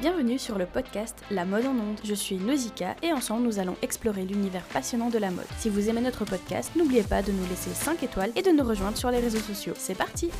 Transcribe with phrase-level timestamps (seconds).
[0.00, 1.98] Bienvenue sur le podcast La mode en ondes.
[2.04, 5.48] Je suis Nausicaa et ensemble nous allons explorer l'univers passionnant de la mode.
[5.58, 8.62] Si vous aimez notre podcast, n'oubliez pas de nous laisser 5 étoiles et de nous
[8.62, 9.74] rejoindre sur les réseaux sociaux.
[9.76, 10.30] C'est parti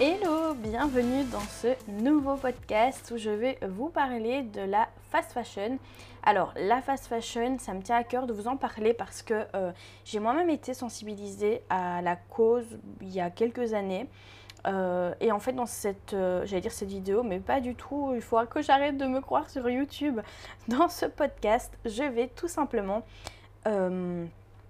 [0.00, 5.78] Hello, bienvenue dans ce nouveau podcast où je vais vous parler de la fast fashion.
[6.24, 9.46] Alors la fast fashion, ça me tient à cœur de vous en parler parce que
[9.54, 9.70] euh,
[10.04, 12.66] j'ai moi-même été sensibilisée à la cause
[13.00, 14.08] il y a quelques années.
[14.66, 18.12] Euh, et en fait, dans cette, euh, j'allais dire cette vidéo, mais pas du tout,
[18.14, 20.20] il faudra que j'arrête de me croire sur YouTube.
[20.68, 23.04] Dans ce podcast, je vais tout simplement
[23.66, 24.24] euh,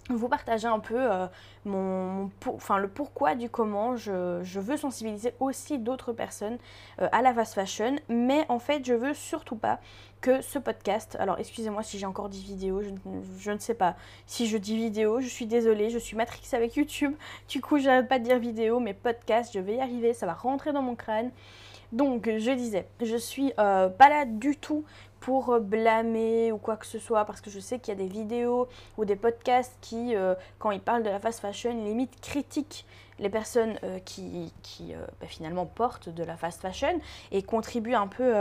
[0.09, 1.09] vous partager un peu
[1.65, 6.59] mon, enfin, le pourquoi du comment je, veux sensibiliser aussi d'autres personnes
[6.99, 9.81] à la fast fashion, mais en fait, je veux surtout pas
[10.21, 12.83] que ce podcast, alors excusez-moi si j'ai encore dit vidéo,
[13.39, 13.97] je, ne sais pas.
[14.27, 17.15] Si je dis vidéo, je suis désolée, je suis matrix avec YouTube.
[17.49, 20.35] Du coup, j'arrête pas de dire vidéo, mais podcast, je vais y arriver, ça va
[20.35, 21.31] rentrer dans mon crâne.
[21.93, 24.85] Donc, je disais, je suis euh, pas là du tout
[25.21, 28.09] pour blâmer ou quoi que ce soit, parce que je sais qu'il y a des
[28.09, 32.87] vidéos ou des podcasts qui, euh, quand ils parlent de la fast fashion, limite critiquent
[33.19, 37.01] les personnes euh, qui, qui bah, finalement portent de la fast fashion
[37.33, 38.35] et contribuent un peu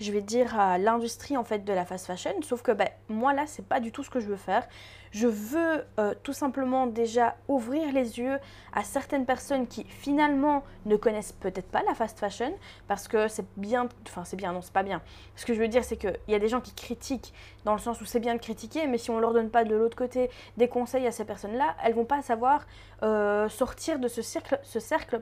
[0.00, 2.32] je vais dire, à l'industrie en fait de la fast fashion.
[2.42, 4.66] Sauf que ben, moi là, c'est pas du tout ce que je veux faire.
[5.12, 8.38] Je veux euh, tout simplement déjà ouvrir les yeux
[8.72, 12.52] à certaines personnes qui finalement ne connaissent peut-être pas la fast fashion
[12.88, 15.02] parce que c'est bien, enfin c'est bien, non c'est pas bien.
[15.36, 17.34] Ce que je veux dire c'est qu'il y a des gens qui critiquent
[17.66, 19.74] dans le sens où c'est bien de critiquer, mais si on leur donne pas de
[19.74, 22.66] l'autre côté des conseils à ces personnes-là, elles vont pas savoir
[23.02, 25.20] euh, sortir de ce cercle, ce cercle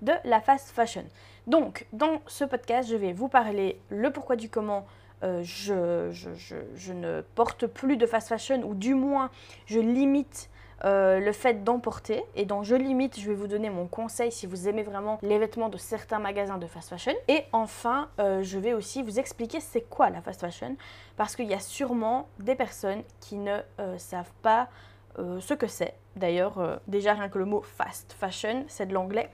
[0.00, 1.04] de la fast fashion.
[1.46, 4.86] Donc dans ce podcast, je vais vous parler le pourquoi du comment
[5.22, 9.30] euh, je, ne porte plus de fast fashion, ou du moins
[9.66, 10.50] je limite
[10.84, 12.24] euh, le fait d'emporter.
[12.36, 15.38] Et donc je limite, je vais vous donner mon conseil si vous aimez vraiment les
[15.38, 17.12] vêtements de certains magasins de fast fashion.
[17.28, 20.76] Et enfin, euh, je vais aussi vous expliquer c'est quoi la fast fashion,
[21.16, 23.58] parce qu'il y a sûrement des personnes qui ne
[23.98, 24.68] savent pas
[25.18, 25.94] ce que c'est.
[26.16, 29.28] D'ailleurs, déjà rien que le mot fast fashion, c'est de l'anglais.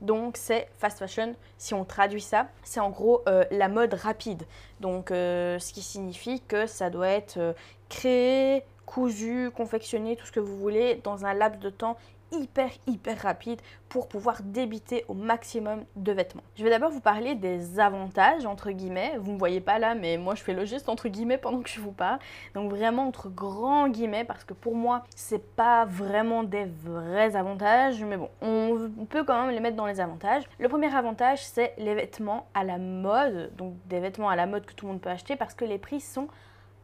[0.00, 4.44] Donc c'est fast fashion, si on traduit ça, c'est en gros euh, la mode rapide.
[4.80, 7.52] Donc euh, ce qui signifie que ça doit être euh,
[7.88, 11.96] créé, cousu, confectionné, tout ce que vous voulez, dans un laps de temps
[12.32, 16.42] hyper hyper rapide pour pouvoir débiter au maximum de vêtements.
[16.56, 19.16] Je vais d'abord vous parler des avantages entre guillemets.
[19.18, 21.60] Vous ne me voyez pas là mais moi je fais le geste entre guillemets pendant
[21.60, 22.18] que je vous parle.
[22.54, 28.02] Donc vraiment entre grands guillemets parce que pour moi c'est pas vraiment des vrais avantages
[28.04, 30.44] mais bon on peut quand même les mettre dans les avantages.
[30.58, 34.66] Le premier avantage c'est les vêtements à la mode donc des vêtements à la mode
[34.66, 36.28] que tout le monde peut acheter parce que les prix sont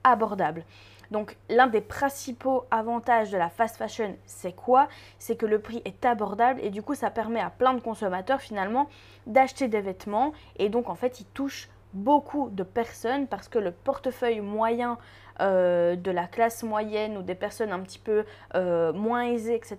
[0.07, 0.65] abordables.
[1.11, 4.89] Donc l'un des principaux avantages de la fast fashion, c'est quoi?
[5.19, 8.41] C'est que le prix est abordable et du coup ça permet à plein de consommateurs
[8.41, 8.89] finalement
[9.27, 13.71] d'acheter des vêtements et donc en fait il touche beaucoup de personnes parce que le
[13.71, 14.99] portefeuille moyen
[15.41, 18.25] euh, de la classe moyenne ou des personnes un petit peu
[18.55, 19.79] euh, moins aisées, etc.,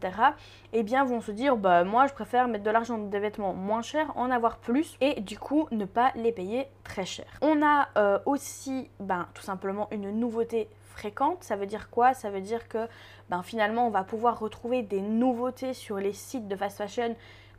[0.73, 3.53] eh bien vont se dire bah moi je préfère mettre de l'argent dans des vêtements
[3.53, 7.25] moins chers, en avoir plus et du coup ne pas les payer très cher.
[7.41, 11.43] On a euh, aussi ben, tout simplement une nouveauté fréquente.
[11.43, 12.13] Ça veut dire quoi?
[12.13, 12.87] Ça veut dire que
[13.29, 17.15] ben, finalement, on va pouvoir retrouver des nouveautés sur les sites de fast fashion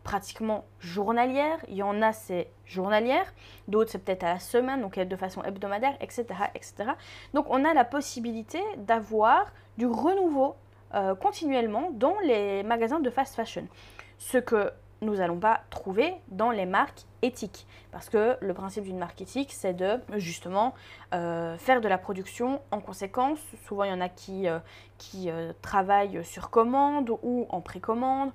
[0.08, 1.58] pratiquement journalières.
[1.68, 3.26] Il y en a, c'est journalière.
[3.68, 6.24] D'autres, c'est peut-être à la semaine, donc de façon hebdomadaire, etc.
[6.54, 6.92] etc.
[7.34, 10.56] Donc, on a la possibilité d'avoir du renouveau
[10.94, 13.68] euh, continuellement dans les magasins de fast fashion.
[14.16, 17.66] Ce que nous n'allons pas trouver dans les marques éthiques.
[17.92, 20.72] Parce que le principe d'une marque éthique, c'est de justement
[21.12, 23.40] euh, faire de la production en conséquence.
[23.66, 24.58] Souvent, il y en a qui, euh,
[24.96, 25.28] qui
[25.60, 28.30] travaillent sur commande ou en précommande.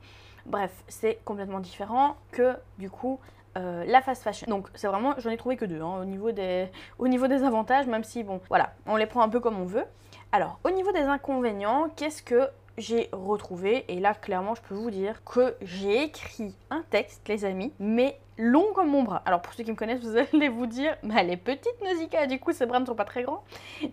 [0.46, 3.20] Bref, c'est complètement différent que du coup
[3.56, 4.48] la fast fashion.
[4.50, 7.44] Donc c'est vraiment, j'en ai trouvé que deux hein, au, niveau des, au niveau des
[7.44, 9.86] avantages, même si bon, voilà, on les prend un peu comme on veut.
[10.32, 14.90] Alors, au niveau des inconvénients, qu'est-ce que j'ai retrouvé, et là clairement je peux vous
[14.90, 19.22] dire que j'ai écrit un texte les amis, mais long comme mon bras.
[19.26, 22.26] Alors pour ceux qui me connaissent, vous allez vous dire, mais elle est petite Nausicaa,
[22.28, 23.44] du coup ses bras ne sont pas très grands.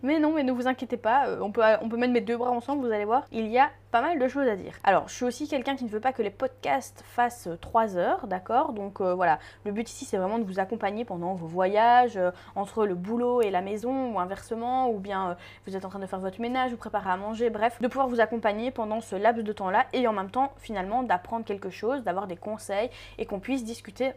[0.03, 1.63] Mais non, mais ne vous inquiétez pas, euh, on peut,
[1.97, 4.47] mettre mes deux bras ensemble, vous allez voir, il y a pas mal de choses
[4.47, 4.75] à dire.
[4.85, 8.27] Alors je suis aussi quelqu'un qui ne veut pas que les podcasts fassent 3 heures,
[8.29, 8.73] d'accord?
[8.73, 12.31] Donc euh, voilà, le but ici c'est vraiment de vous accompagner pendant vos voyages, euh,
[12.55, 15.37] entre le boulot et la maison, ou inversement, ou bien
[15.67, 18.09] vous êtes en train de faire votre ménage, vous préparez à manger, bref, de pouvoir
[18.09, 21.71] vous accompagner pendant ce laps de temps là, et en même temps finalement d'apprendre quelque
[21.71, 24.13] chose, d'avoir des conseils, et qu'on puisse discuter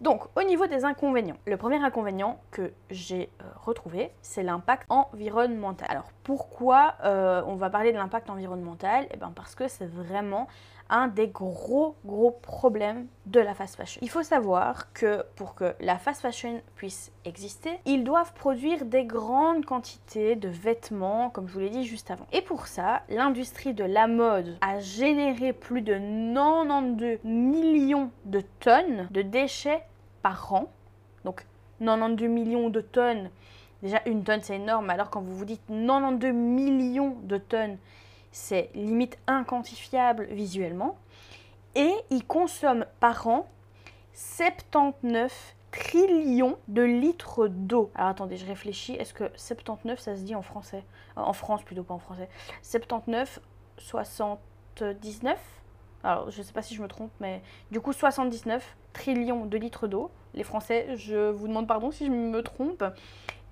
[0.00, 5.88] donc, au niveau des inconvénients, le premier inconvénient que j'ai euh, retrouvé, c'est l'impact environnemental.
[5.90, 9.06] Alors, pourquoi euh, on va parler de l'impact environnemental?
[9.10, 10.48] Eh bien, parce que c'est vraiment
[10.90, 13.98] un des gros gros problèmes de la fast fashion.
[14.02, 19.04] Il faut savoir que pour que la fast fashion puisse exister, ils doivent produire des
[19.04, 22.26] grandes quantités de vêtements, comme je vous l'ai dit juste avant.
[22.32, 29.08] Et pour ça, l'industrie de la mode a généré plus de 92 millions de tonnes
[29.10, 29.82] de déchets
[30.22, 30.70] par an.
[31.24, 31.44] Donc
[31.80, 33.30] 92 millions de tonnes,
[33.82, 37.78] déjà une tonne c'est énorme, alors quand vous vous dites 92 millions de tonnes,
[38.36, 40.98] c'est limite inquantifiable visuellement.
[41.74, 43.48] Et ils consomment par an
[44.12, 47.90] 79 trillions de litres d'eau.
[47.94, 48.92] Alors attendez, je réfléchis.
[48.92, 50.84] Est-ce que 79, ça se dit en français?
[51.16, 52.28] En France plutôt, pas en français.
[52.62, 53.40] 79,
[53.78, 55.38] 79
[56.04, 57.42] alors, je ne sais pas si je me trompe, mais
[57.72, 60.12] du coup, 79 trillions de litres d'eau.
[60.34, 62.84] Les Français, je vous demande pardon si je me trompe.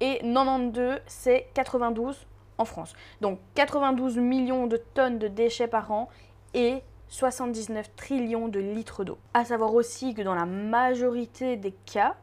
[0.00, 2.26] Et 92, c'est 92
[2.58, 2.94] en France.
[3.20, 6.08] Donc 92 millions de tonnes de déchets par an
[6.54, 9.18] et 79 trillions de litres d'eau.
[9.34, 12.16] À savoir aussi que dans la majorité des cas,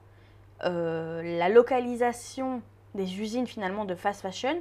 [0.64, 2.62] euh, la localisation
[2.96, 4.60] des usines finalement de fast fashion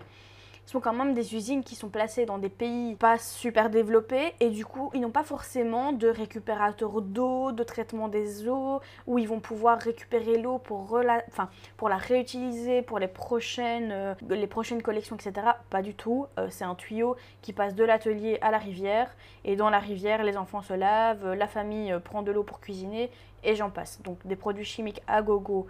[0.70, 4.50] sont quand même des usines qui sont placées dans des pays pas super développés et
[4.50, 9.26] du coup ils n'ont pas forcément de récupérateur d'eau, de traitement des eaux où ils
[9.26, 10.96] vont pouvoir récupérer l'eau pour,
[11.28, 15.48] enfin, pour la réutiliser pour les prochaines, euh, les prochaines collections etc.
[15.70, 19.10] Pas du tout, euh, c'est un tuyau qui passe de l'atelier à la rivière
[19.44, 22.60] et dans la rivière les enfants se lavent, la famille euh, prend de l'eau pour
[22.60, 23.10] cuisiner
[23.42, 24.00] et j'en passe.
[24.02, 25.66] Donc des produits chimiques à gogo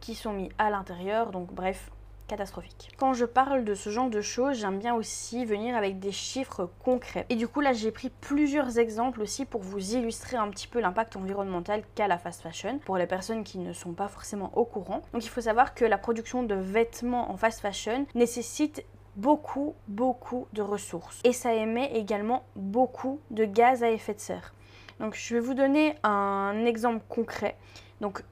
[0.00, 1.90] qui sont mis à l'intérieur, donc bref
[2.30, 2.92] catastrophique.
[2.96, 6.70] Quand je parle de ce genre de choses, j'aime bien aussi venir avec des chiffres
[6.84, 7.26] concrets.
[7.28, 10.80] Et du coup, là, j'ai pris plusieurs exemples aussi pour vous illustrer un petit peu
[10.80, 14.64] l'impact environnemental qu'a la fast fashion pour les personnes qui ne sont pas forcément au
[14.64, 15.02] courant.
[15.12, 18.84] Donc, il faut savoir que la production de vêtements en fast fashion nécessite
[19.16, 21.20] beaucoup, beaucoup de ressources.
[21.24, 24.54] Et ça émet également beaucoup de gaz à effet de serre.
[25.00, 27.56] Donc, je vais vous donner un exemple concret.
[28.00, 28.22] Donc,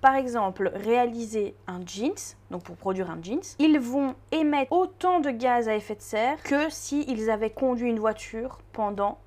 [0.00, 5.30] par exemple réaliser un jeans, donc pour produire un jeans, ils vont émettre autant de
[5.30, 9.18] gaz à effet de serre que s'ils avaient conduit une voiture pendant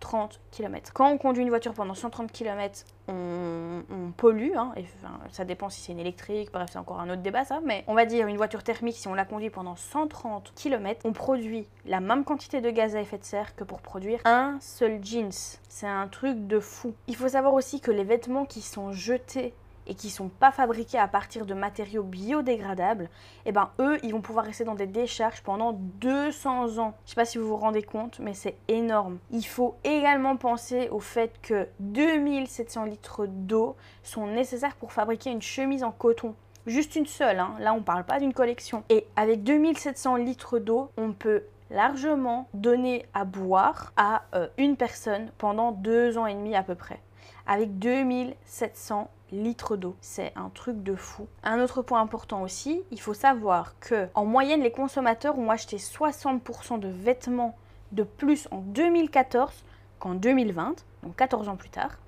[0.00, 0.92] 130 km.
[0.92, 3.82] Quand on conduit une voiture pendant 130 km, on,
[4.16, 4.84] pollue, hein, et,
[5.30, 7.94] ça dépend si c'est une électrique, bref c'est encore un autre débat ça, mais on
[7.94, 12.00] va dire une voiture thermique, si on la conduit pendant 130 km, on produit la
[12.00, 15.30] même quantité de gaz à effet de serre que pour produire un seul jeans.
[15.68, 16.94] C'est un truc de fou.
[17.06, 19.54] Il faut savoir aussi que les vêtements qui sont jetés
[19.90, 23.04] et qui sont pas fabriqués à partir de matériaux biodégradables,
[23.44, 26.94] et eh ben eux, ils vont pouvoir rester dans des décharges pendant 200 ans.
[27.04, 29.18] Je sais pas si vous vous rendez compte, mais c'est énorme.
[29.32, 35.42] Il faut également penser au fait que 2700 litres d'eau sont nécessaires pour fabriquer une
[35.42, 36.36] chemise en coton.
[36.66, 37.56] Juste une seule, hein.
[37.58, 38.84] là on parle pas d'une collection.
[38.90, 45.32] Et avec 2700 litres d'eau, on peut largement donner à boire à euh, une personne
[45.36, 47.00] pendant deux ans et demi à peu près.
[47.46, 49.96] Avec 2700 litres d'eau.
[50.00, 51.26] C'est un truc de fou.
[51.42, 55.76] Un autre point important aussi, il faut savoir que en moyenne les consommateurs ont acheté
[55.76, 57.56] 60% de vêtements
[57.92, 59.64] de plus en 2014
[59.98, 61.98] qu'en 2020, donc 14 ans plus tard,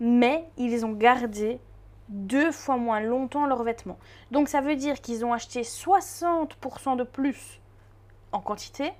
[0.00, 1.60] mais ils ont gardé
[2.08, 3.98] deux fois moins longtemps leurs vêtements.
[4.30, 7.60] Donc ça veut dire qu'ils ont acheté 60% de plus
[8.32, 8.92] en quantité,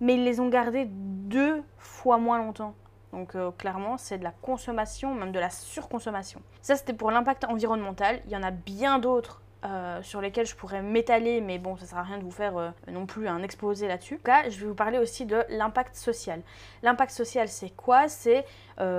[0.00, 2.74] mais ils les ont gardés deux fois moins longtemps.
[3.16, 6.42] Donc euh, clairement, c'est de la consommation, même de la surconsommation.
[6.60, 8.20] Ça, c'était pour l'impact environnemental.
[8.26, 11.86] Il y en a bien d'autres euh, sur lesquels je pourrais m'étaler, mais bon, ça
[11.86, 14.20] sert à rien de vous faire euh, non plus un exposé là-dessus.
[14.28, 16.42] En je vais vous parler aussi de l'impact social.
[16.82, 18.08] L'impact social, c'est quoi?
[18.08, 18.44] C'est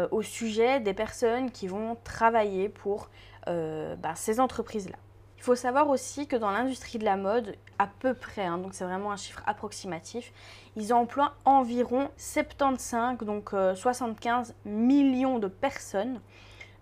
[0.09, 3.09] au sujet des personnes qui vont travailler pour
[3.45, 4.97] bah, ces entreprises-là.
[5.37, 8.73] Il faut savoir aussi que dans l'industrie de la mode, à peu près, hein, donc
[8.73, 10.33] c'est vraiment un chiffre approximatif,
[10.75, 16.19] ils emploient environ 75, donc 75 euh, millions de personnes,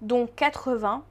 [0.01, 1.01] dont 80%,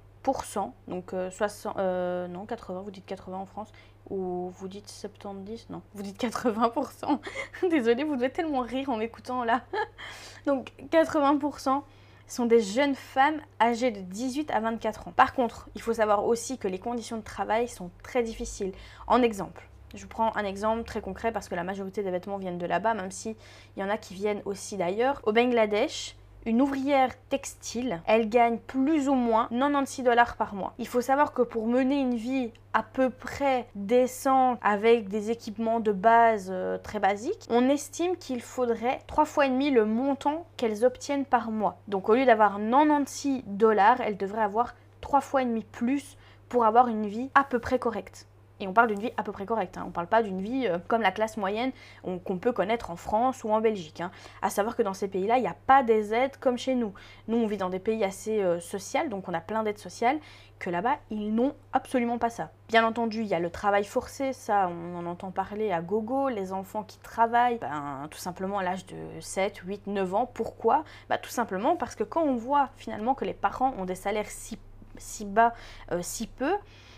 [0.89, 3.73] donc 60, euh, euh, non 80, vous dites 80 en France,
[4.11, 7.19] ou vous dites 70, non, vous dites 80%.
[7.71, 9.63] Désolée, vous devez tellement rire en m'écoutant là.
[10.47, 11.83] donc 80%
[12.27, 15.13] sont des jeunes femmes âgées de 18 à 24 ans.
[15.13, 18.73] Par contre, il faut savoir aussi que les conditions de travail sont très difficiles.
[19.07, 22.39] En exemple, je vous prends un exemple très concret parce que la majorité des vêtements
[22.39, 23.37] viennent de là-bas, même s'il
[23.77, 25.21] y en a qui viennent aussi d'ailleurs.
[25.25, 30.75] Au Bangladesh, une ouvrière textile, elle gagne plus ou moins 96 dollars par mois.
[30.79, 35.81] Il faut savoir que pour mener une vie à peu près décente avec des équipements
[35.81, 40.45] de base euh, très basiques, on estime qu'il faudrait trois fois et demi le montant
[40.57, 41.79] qu'elles obtiennent par mois.
[41.89, 46.65] Donc au lieu d'avoir 96 dollars, elles devraient avoir trois fois et demi plus pour
[46.65, 48.27] avoir une vie à peu près correcte.
[48.61, 49.77] Et on parle d'une vie à peu près correcte.
[49.79, 49.83] Hein.
[49.85, 52.97] On ne parle pas d'une vie euh, comme la classe moyenne qu'on peut connaître en
[52.97, 54.01] France ou en Belgique.
[54.01, 54.11] Hein.
[54.43, 56.93] À savoir que dans ces pays-là, il n'y a pas des aides comme chez nous.
[57.27, 60.19] Nous, on vit dans des pays assez euh, sociaux, donc on a plein d'aides sociales,
[60.59, 62.51] que là-bas, ils n'ont absolument pas ça.
[62.69, 66.29] Bien entendu, il y a le travail forcé, ça, on en entend parler à gogo,
[66.29, 70.31] les enfants qui travaillent, ben, tout simplement à l'âge de 7, 8, 9 ans.
[70.33, 70.85] Pourquoi?
[71.09, 74.29] Bah, Tout simplement parce que quand on voit finalement que les parents ont des salaires
[74.29, 74.59] si,
[74.97, 75.55] si bas,
[75.93, 76.53] euh, si peu,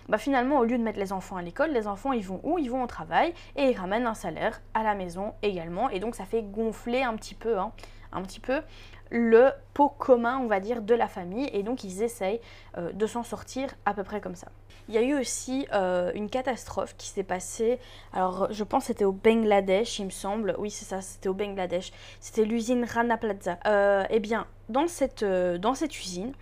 [0.09, 2.59] bah finalement, au lieu de mettre les enfants à l'école, les enfants, ils vont où?
[2.59, 5.91] Ils vont au travail et ils ramènent un salaire à la maison également.
[5.91, 7.73] Et donc, ça fait gonfler un petit peu, hein,
[8.13, 8.61] un petit peu
[9.11, 11.49] le pot commun, on va dire, de la famille.
[11.53, 12.41] Et donc, ils essayent
[12.77, 14.49] euh, de s'en sortir à peu près comme ça.
[14.89, 17.81] Il y a eu aussi euh, une catastrophe qui s'est passée,
[18.13, 20.55] alors je pense c'était au Bangladesh, il me semble.
[20.59, 21.91] Oui, c'est ça, c'était au Bangladesh.
[22.21, 23.59] C'était l'usine Rana Plaza.
[24.09, 25.25] Eh bien, dans cette
[26.01, 26.33] usine,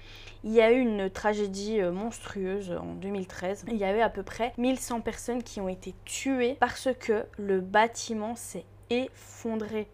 [0.45, 3.65] il y a eu une tragédie euh, monstrueuse en 2013.
[3.69, 7.25] Il y a eu à peu près 1100 personnes qui ont été tuées parce que
[7.39, 9.89] le bâtiment s'est effondré.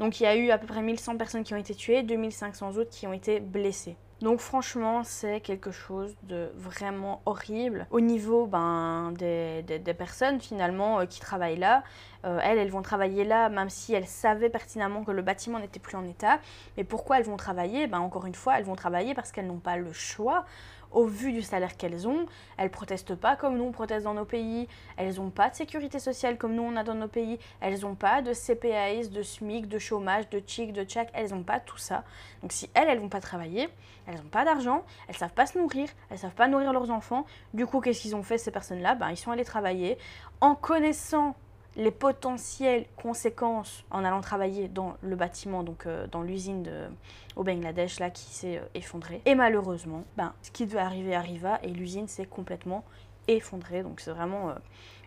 [0.00, 2.76] Donc il y a eu à peu près 1100 personnes qui ont été tuées, 2500
[2.76, 3.96] autres qui ont été blessées.
[4.24, 7.86] Donc franchement, c'est quelque chose de vraiment horrible.
[7.90, 11.84] Au niveau ben, des, personnes finalement euh, qui travaillent là,
[12.24, 15.78] euh, elles, elles vont travailler là même si elles savaient pertinemment que le bâtiment n'était
[15.78, 16.38] plus en état.
[16.78, 17.86] Mais pourquoi elles vont travailler?
[17.86, 20.46] Ben, Encore une fois, elles vont travailler parce qu'elles n'ont pas le choix
[20.94, 24.24] au vu du salaire qu'elles ont, elles protestent pas comme nous on proteste dans nos
[24.24, 27.80] pays, elles n'ont pas de sécurité sociale comme nous on a dans nos pays, elles
[27.80, 31.60] n'ont pas de CPAS, de SMIC, de chômage, de TIC, de TCHAC, elles n'ont pas
[31.60, 32.04] tout ça.
[32.42, 33.68] Donc si elles, elles vont pas travailler,
[34.06, 37.26] elles n'ont pas d'argent, elles savent pas se nourrir, elles savent pas nourrir leurs enfants,
[37.52, 38.94] du coup qu'est-ce qu'ils ont fait ces personnes-là?
[38.94, 39.98] Ben, Ils sont allés travailler
[40.40, 41.36] en connaissant
[41.76, 46.68] les potentielles conséquences en allant travailler dans le bâtiment, donc euh, dans l'usine
[47.36, 49.20] au Bangladesh là qui s'est euh, effondrée.
[49.26, 52.84] Et malheureusement, ben, ce qui devait arriver arriva et l'usine s'est complètement
[53.26, 53.82] effondrée.
[53.82, 54.54] Donc c'est vraiment euh,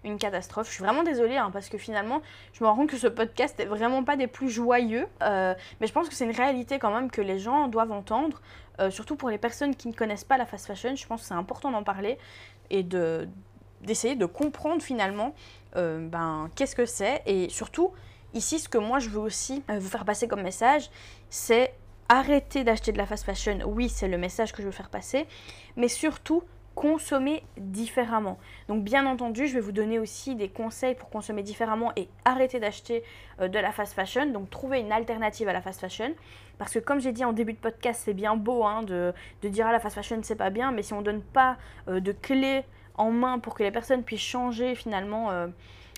[0.03, 0.67] une catastrophe.
[0.67, 2.21] Je suis vraiment désolée hein, parce que finalement,
[2.51, 5.91] je me rends compte que ce podcast est vraiment pas des plus joyeux, mais je
[5.91, 8.41] pense que c'est une réalité quand même que les gens doivent entendre.
[8.89, 11.33] surtout pour les personnes qui ne connaissent pas la fast fashion, je pense que c'est
[11.33, 12.17] important d'en parler
[12.69, 13.27] et de
[13.81, 15.33] d'essayer de comprendre finalement
[15.77, 17.21] euh, ben, qu'est-ce que c'est.
[17.25, 17.91] Et surtout,
[18.33, 20.89] ici, ce que moi je veux aussi euh, vous faire passer comme message,
[21.29, 21.73] c'est
[22.09, 23.59] arrêter d'acheter de la fast fashion.
[23.65, 25.27] Oui, c'est le message que je veux faire passer.
[25.75, 26.43] Mais surtout,
[26.73, 28.37] consommer différemment.
[28.67, 32.59] Donc bien entendu, je vais vous donner aussi des conseils pour consommer différemment et arrêter
[32.59, 33.03] d'acheter
[33.41, 34.27] euh, de la fast fashion.
[34.27, 36.13] Donc trouver une alternative à la fast fashion.
[36.59, 39.65] Parce que comme j'ai dit en début de podcast, c'est bien beau hein, de, dire
[39.65, 41.57] à ah, la fast fashion c'est pas bien, mais si on donne pas
[41.87, 42.63] de clés
[42.97, 45.47] en main pour que les personnes puissent changer finalement euh,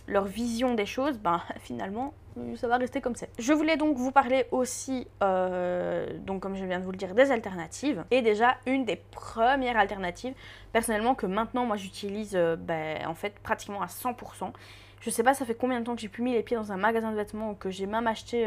[0.08, 2.14] leur vision des choses, ben finalement
[2.56, 3.30] ça va rester comme c'est.
[3.38, 7.14] Je voulais donc vous parler aussi, euh, donc comme je viens de vous le dire,
[7.14, 8.06] des alternatives.
[8.12, 10.34] Et déjà, une des premières alternatives,
[10.72, 14.54] personnellement, que maintenant moi j'utilise euh, ben, en fait pratiquement à 100%.
[15.02, 16.72] Je sais pas, ça fait combien de temps que j'ai pu mis les pieds dans
[16.72, 18.46] un magasin de vêtements que j'ai même acheté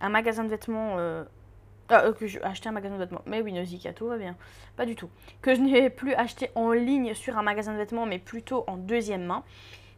[0.00, 0.96] un magasin de vêtements
[1.92, 3.22] euh, que j'ai acheté un magasin de vêtements.
[3.26, 4.36] Mais oui, Nausicaa, tout va bien.
[4.76, 5.08] Pas du tout.
[5.42, 8.76] Que je n'ai plus acheté en ligne sur un magasin de vêtements, mais plutôt en
[8.76, 9.44] deuxième main.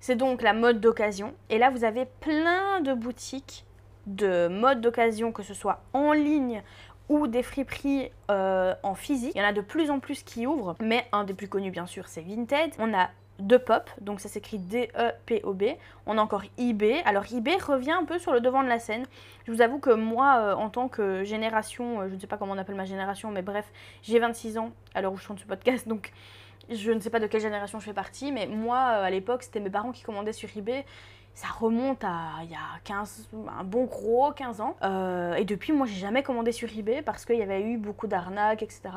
[0.01, 1.35] C'est donc la mode d'occasion.
[1.51, 3.65] Et là, vous avez plein de boutiques
[4.07, 6.63] de mode d'occasion, que ce soit en ligne
[7.09, 9.33] ou des friperies euh, en physique.
[9.35, 11.71] Il y en a de plus en plus qui ouvrent, mais un des plus connus
[11.71, 12.73] bien sûr c'est Vinted.
[12.79, 15.65] On a de Pop, donc ça s'écrit D-E-P-O-B.
[16.07, 17.03] On a encore eBay.
[17.05, 19.05] Alors eBay revient un peu sur le devant de la scène.
[19.47, 22.37] Je vous avoue que moi, euh, en tant que génération, euh, je ne sais pas
[22.37, 23.67] comment on appelle ma génération, mais bref,
[24.03, 26.13] j'ai 26 ans à l'heure où je chante ce podcast, donc
[26.71, 29.43] je ne sais pas de quelle génération je fais partie, mais moi, euh, à l'époque,
[29.43, 30.85] c'était mes parents qui commandaient sur eBay
[31.37, 33.29] ça remonte à il y a 15,
[33.59, 34.75] un bon gros 15 ans.
[34.83, 38.07] Euh, et depuis, moi, j'ai jamais commandé sur eBay parce qu'il y avait eu beaucoup
[38.07, 38.89] d'arnaques, etc.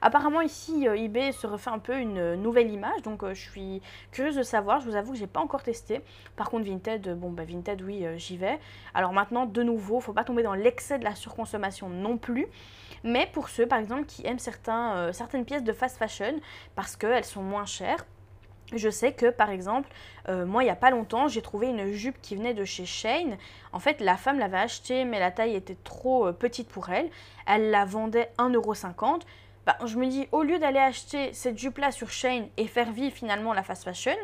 [0.00, 3.82] Apparemment, ici, euh, eBay se refait un peu une nouvelle image, donc euh, je suis
[4.10, 4.80] curieuse de savoir.
[4.80, 6.00] Je vous avoue que j'ai pas encore testé.
[6.34, 8.58] Par contre, Vinted, bon, bah, Vinted, oui, j'y vais.
[8.94, 12.46] Alors maintenant, de nouveau, faut pas tomber dans l'excès de la surconsommation non plus.
[13.04, 16.40] Mais pour ceux, par exemple, qui aiment certains, certaines pièces de fast fashion
[16.74, 18.06] parce qu'elles sont moins chères,
[18.78, 19.88] je sais que par exemple,
[20.28, 22.86] euh, moi il n'y a pas longtemps, j'ai trouvé une jupe qui venait de chez
[22.86, 23.36] Shane.
[23.72, 27.08] En fait, la femme l'avait achetée, mais la taille était trop euh, petite pour elle.
[27.46, 29.22] Elle la vendait 1,50€.
[29.64, 33.14] Bah, je me dis, au lieu d'aller acheter cette jupe-là sur Shane et faire vivre
[33.14, 34.16] finalement la fast fashion,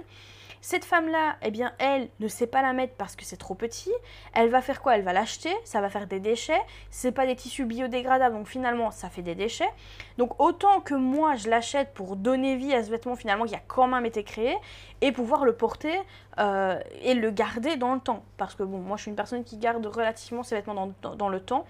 [0.61, 3.93] cette femme-là, eh bien, elle ne sait pas la mettre parce que c'est trop petit.
[4.35, 4.97] Elle va faire quoi?
[4.97, 6.61] Elle va l'acheter, ça va faire des déchets.
[6.91, 9.69] C'est pas des tissus biodégradables, donc finalement, ça fait des déchets.
[10.17, 13.63] Donc autant que moi, je l'achète pour donner vie à ce vêtement finalement qui a
[13.67, 14.57] quand même été créé
[15.01, 15.97] et pouvoir le porter
[16.39, 18.25] euh, et le garder dans le temps.
[18.37, 21.41] Parce que bon, moi, je suis une personne qui garde relativement ses vêtements dans, le
[21.41, 21.65] temps.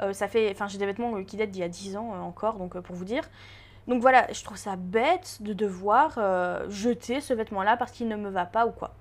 [0.00, 2.20] Euh, ça fait, enfin, j'ai des vêtements qui datent d'il y a 10 ans euh,
[2.20, 3.24] encore, donc pour vous dire.
[3.88, 8.16] Donc voilà, je trouve ça bête de devoir euh, jeter ce vêtement-là parce qu'il ne
[8.16, 8.94] me va pas ou quoi.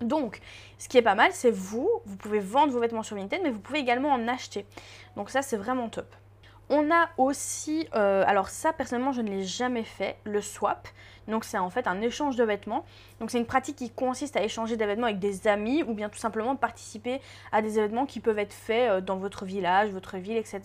[0.00, 0.40] Donc,
[0.78, 3.50] ce qui est pas mal, c'est vous, vous pouvez vendre vos vêtements sur Vinted, mais
[3.50, 4.64] vous pouvez également en acheter.
[5.16, 6.06] Donc ça, c'est vraiment top.
[6.72, 10.86] On a aussi, euh, alors ça personnellement je ne l'ai jamais fait, le swap.
[11.26, 12.84] Donc c'est en fait un échange de vêtements.
[13.18, 16.08] Donc c'est une pratique qui consiste à échanger des vêtements avec des amis ou bien
[16.08, 20.16] tout simplement participer à des événements qui peuvent être faits euh, dans votre village, votre
[20.16, 20.60] ville, etc.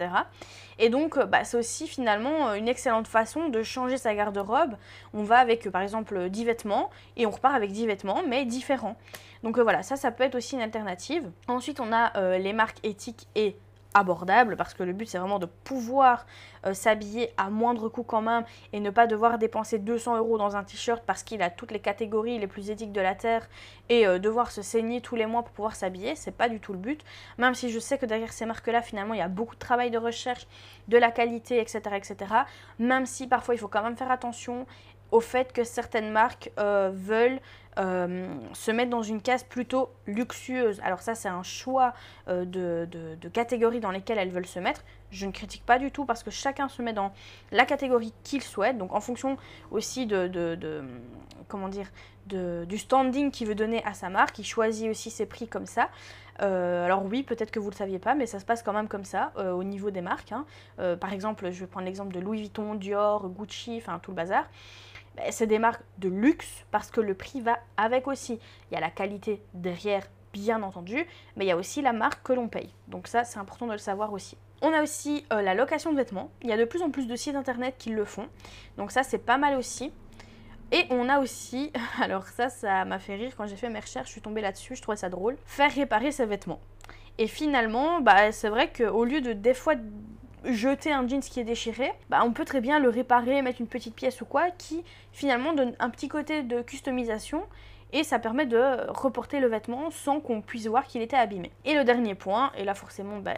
[0.77, 4.75] Et donc euh, bah, c'est aussi finalement une excellente façon de changer sa garde-robe.
[5.15, 8.95] On va avec par exemple 10 vêtements et on repart avec 10 vêtements mais différents.
[9.41, 11.31] Donc voilà, ça ça peut être aussi une alternative.
[11.47, 13.55] Ensuite on a les marques éthiques et
[13.95, 16.27] abordable parce que le but c'est vraiment de pouvoir
[16.65, 20.55] euh, s'habiller à moindre coût quand même et ne pas devoir dépenser 200 euros dans
[20.55, 23.47] un t-shirt parce qu'il a toutes les catégories les plus éthiques de la terre
[23.89, 26.73] et euh, devoir se saigner tous les mois pour pouvoir s'habiller, c'est pas du tout
[26.73, 27.01] le but.
[27.37, 29.59] Même si je sais que derrière ces marques là finalement il y a beaucoup de
[29.59, 30.45] travail de recherche,
[30.89, 31.81] de la qualité, etc.
[31.95, 32.15] etc.
[32.77, 34.67] Même si parfois il faut quand même faire attention
[35.11, 37.39] au fait que certaines marques euh, veulent
[37.77, 40.79] euh, se mettre dans une case plutôt luxueuse.
[40.81, 41.93] Alors ça, c'est un choix
[42.29, 44.81] euh, de, catégories dans lesquelles elles veulent se mettre.
[45.11, 47.11] Je ne critique pas du tout parce que chacun se met dans
[47.51, 48.77] la catégorie qu'il souhaite.
[48.77, 49.37] Donc en fonction
[49.71, 50.83] aussi de,
[51.49, 51.87] comment dire,
[52.27, 55.89] du standing qu'il veut donner à sa marque, il choisit aussi ses prix comme ça.
[56.39, 58.87] alors oui, peut-être que vous ne le saviez pas, mais ça se passe quand même
[58.87, 60.31] comme ça au niveau des marques.
[60.31, 60.45] Hein.
[60.99, 64.45] par exemple, je vais prendre l'exemple de Louis Vuitton, Dior, Gucci, enfin tout le bazar.
[65.15, 68.39] Ben, c'est des marques de luxe parce que le prix va avec aussi.
[68.69, 71.05] Il y a la qualité derrière, bien entendu,
[71.35, 72.73] mais il y a aussi la marque que l'on paye.
[72.87, 74.37] Donc ça, c'est important de le savoir aussi.
[74.61, 76.31] On a aussi euh, la location de vêtements.
[76.41, 78.27] Il y a de plus en plus de sites internet qui le font.
[78.77, 79.91] Donc ça, c'est pas mal aussi.
[80.71, 84.07] Et on a aussi, alors ça, ça m'a fait rire quand j'ai fait mes recherches,
[84.07, 86.59] je suis tombée là-dessus, je trouvais ça drôle, faire réparer ses vêtements.
[87.17, 89.75] Et finalement, bah, c'est vrai qu'au lieu de des fois
[90.45, 93.67] jeter un jeans qui est déchiré, bah, on peut très bien le réparer, mettre une
[93.67, 97.43] petite pièce ou quoi, qui finalement donne un petit côté de customisation
[97.93, 101.51] et ça permet de reporter le vêtement sans qu'on puisse voir qu'il était abîmé.
[101.63, 103.35] Et le dernier point, et là forcément bah,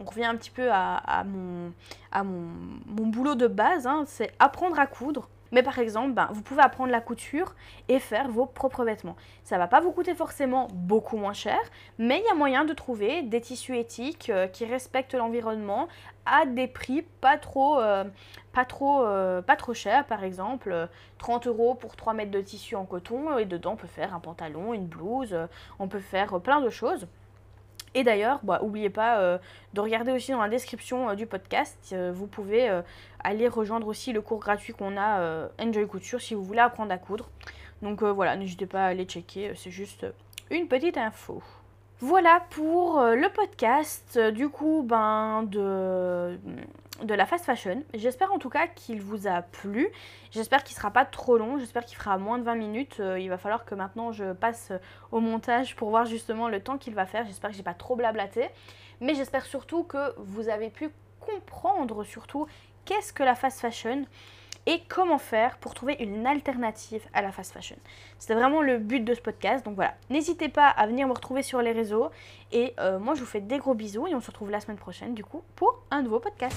[0.00, 1.72] on revient un petit peu à, mon,
[2.10, 5.28] à mon, boulot de base, hein, c'est apprendre à coudre.
[5.52, 7.54] Mais par exemple, ben, vous pouvez apprendre la couture
[7.88, 9.16] et faire vos propres vêtements.
[9.44, 11.58] Ça va pas vous coûter forcément beaucoup moins cher,
[11.98, 15.88] mais il y a moyen de trouver des tissus éthiques euh, qui respectent l'environnement
[16.26, 18.04] à des prix pas trop, euh,
[18.52, 20.04] pas trop, euh, pas trop chers.
[20.06, 23.88] Par exemple, 30 euros pour 3 mètres de tissu en coton et dedans on peut
[23.88, 25.36] faire un pantalon, une blouse,
[25.78, 27.06] on peut faire plein de choses.
[27.94, 29.38] Et d'ailleurs, bah, n'oubliez pas euh,
[29.74, 31.76] de regarder aussi dans la description euh, du podcast.
[31.92, 32.70] Euh, vous pouvez
[33.22, 36.98] aller rejoindre aussi le cours gratuit qu'on a Enjoy Couture si vous voulez apprendre à
[36.98, 37.28] coudre.
[37.82, 39.52] Donc voilà, n'hésitez pas à aller checker.
[39.56, 40.06] C'est juste
[40.50, 41.42] une petite info.
[41.98, 46.38] Voilà pour le podcast du coup ben de
[47.02, 47.82] de la fast fashion.
[47.94, 49.88] J'espère en tout cas qu'il vous a plu.
[50.30, 51.58] J'espère qu'il sera pas trop long.
[51.58, 52.96] J'espère qu'il fera moins de 20 minutes.
[53.00, 54.72] Euh, il va falloir que maintenant je passe
[55.12, 57.24] au montage pour voir justement le temps qu'il va faire.
[57.26, 58.48] J'espère que j'ai pas trop blablaté.
[59.00, 62.46] Mais j'espère surtout que vous avez pu comprendre surtout
[62.84, 64.04] qu'est-ce que la fast fashion
[64.66, 67.76] et comment faire pour trouver une alternative à la fast fashion.
[68.18, 69.64] C'était vraiment le but de ce podcast.
[69.64, 72.10] Donc voilà, n'hésitez pas à venir me retrouver sur les réseaux.
[72.52, 74.78] Et euh, moi, je vous fais des gros bisous et on se retrouve la semaine
[74.78, 76.56] prochaine du coup pour un nouveau podcast.